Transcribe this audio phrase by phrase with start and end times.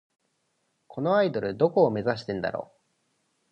[0.87, 2.71] このアイドル、どこを目指してんだろ